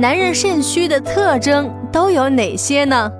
[0.00, 3.10] 男人肾虚的特征都有哪些呢？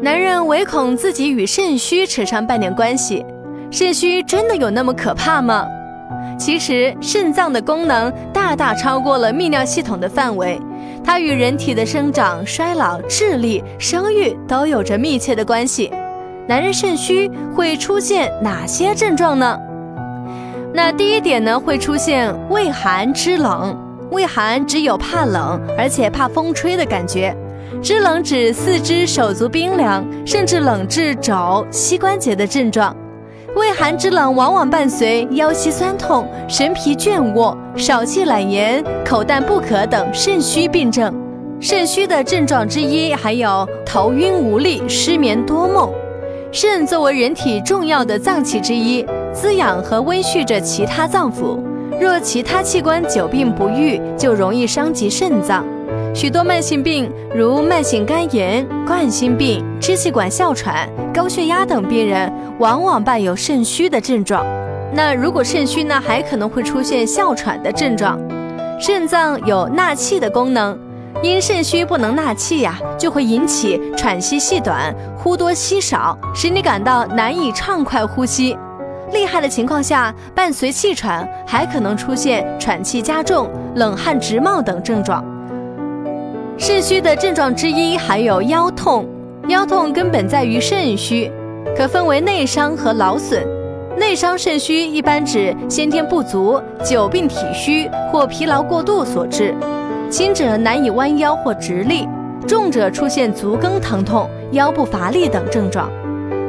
[0.00, 3.26] 男人唯恐自己与肾虚扯上半点关系，
[3.72, 5.66] 肾虚真的有那么可怕吗？
[6.38, 10.60] 其实肾脏的功能大大超过了泌尿系统的范围，
[11.02, 15.92] 它与人体的生长、衰老、智力、生育都有着密切的关系。
[16.46, 19.58] 男人肾虚会出现哪些症状呢？
[20.72, 23.76] 那第一点呢，会出现畏寒肢冷。
[24.10, 27.34] 畏寒只有怕冷，而且怕风吹的感觉；
[27.82, 32.96] 肢冷指四肢手足冰凉，甚至冷至肘、膝关节的症状。
[33.56, 41.12] 畏寒肢冷往往伴随腰膝酸痛、神疲倦卧、少气懒言、口淡不渴等肾虚病症。
[41.58, 45.90] 肾虚的症状之一还有头晕无力、失眠多梦。
[46.52, 51.58] 肾作为人体重要的脏器之一，滋养和温煦着其他脏腑。
[52.00, 55.64] 若其他器官久病不愈，就容易伤及肾脏。
[56.14, 64.44] 许多慢性病，如慢性肝炎、冠心病、支气管哮喘、高血压等病人，往往伴有肾虚的症状。
[64.94, 68.18] 那如果肾虚呢，还可能会出现哮喘的症状。
[68.78, 70.78] 肾脏有纳气的功能，
[71.22, 78.56] 因肾虚不能纳气呀，就会引起喘息细短、呼多吸少，使你感到难以畅快呼吸。
[79.12, 85.24] 厉害的情况下，伴随气喘，还可能出现喘气加重、冷汗直冒等症状。
[86.58, 89.06] 肾虚的症状之一还有腰痛，
[89.48, 91.30] 腰痛根本在于肾虚，
[91.76, 93.46] 可分为内伤和劳损。
[93.96, 99.54] 内伤肾虚一般指先天不足、久病体虚或疲劳过度所致，
[100.10, 102.08] 轻者难以弯腰或直立，
[102.46, 105.88] 重者出现足跟疼痛、腰部乏力等症状。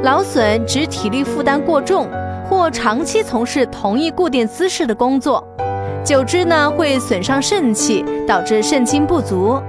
[0.02, 2.06] 劳损指体力负担过重。
[2.48, 5.46] 或长期从事同一固定姿势的工作，
[6.02, 9.60] 久之呢会损伤肾气，导致肾精不足。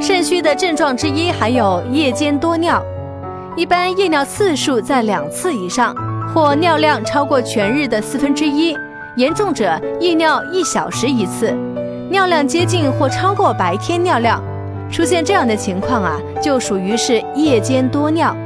[0.00, 2.80] 肾虚的症状之一还有夜间多尿，
[3.56, 5.94] 一般夜尿次数在两次以上，
[6.32, 8.76] 或尿量超过全日的四分之一，
[9.16, 11.50] 严重者夜尿一小时一次，
[12.10, 14.42] 尿量接近或超过白天尿量。
[14.90, 18.36] 出现这样的情况啊，就属于是夜间多尿。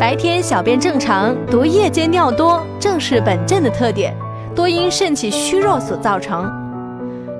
[0.00, 4.16] 白天小便正常，独夜间尿多，正是本症的特点，
[4.54, 6.50] 多因肾气虚弱所造成。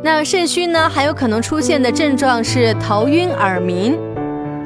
[0.04, 3.98] 那肾虚呢，还有可能出现的症状是头晕耳鸣。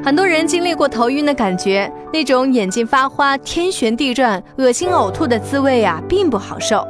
[0.03, 6.85] 很多人经历过头晕的感觉，那种眼睛发花、天旋地转、恶心呕吐的滋味啊，并不好受。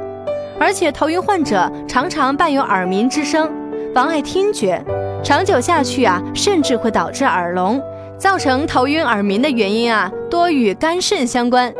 [0.58, 3.48] 而且头晕患者常常伴有耳鸣之声，
[3.94, 4.84] 妨碍听觉，
[5.22, 7.80] 长久下去啊，甚至会导致耳聋。
[8.18, 11.72] 造成头晕耳鸣的原因啊，多与肝肾相关。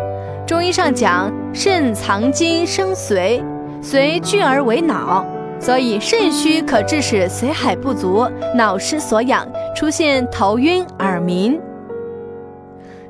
[0.46, 3.42] 中医上讲，肾藏精生髓，
[3.82, 5.24] 髓聚而为脑，
[5.58, 11.58] 所以肾虚可致使髓海不足，脑失所养，出现头晕耳鸣。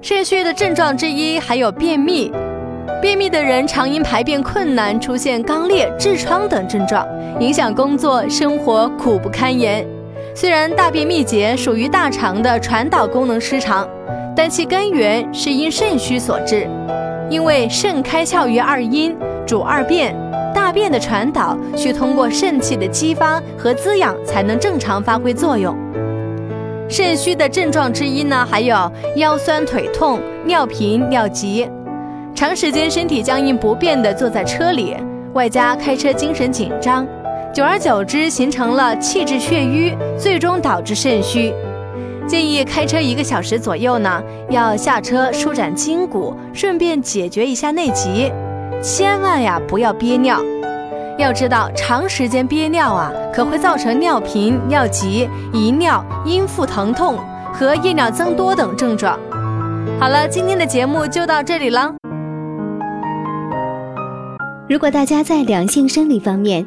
[0.00, 2.30] 肾虚的症状之一还有便秘，
[3.02, 7.04] 便秘的人常因排便困难，出现肛裂、痔疮等症状，
[7.40, 9.84] 影响工作生活，苦不堪言。
[10.36, 13.88] 虽然大便秘结属于大肠的传导功能失常，
[14.36, 16.68] 但其根源是因肾虚所致。
[17.30, 20.14] 因为肾开窍于二阴，主二便，
[20.54, 25.74] 大便的传导需通过肾气的激发和滋养才能正常发挥作用。
[26.86, 28.76] 肾虚的症状之一呢，还有
[29.16, 31.66] 腰酸腿痛、尿频尿急，
[32.34, 34.94] 长时间身体僵硬不便地坐在车里，
[35.32, 37.06] 外加开车精神紧张。
[37.56, 41.50] 久而久之，形成了气滞血瘀，最终导致肾虚。
[42.26, 48.30] 建议开车一个小时左右呢，要下车舒展筋骨，顺便解决一下内急。
[48.82, 50.38] 千万呀，不要憋尿。
[51.16, 57.18] 要知道，长时间憋尿啊，可会造成尿频、尿急、遗尿、阴腹疼痛
[57.54, 59.18] 和夜尿增多等症状。
[59.98, 61.94] 好了，今天的节目就到这里了。
[64.68, 66.66] 如果大家在两性生理方面，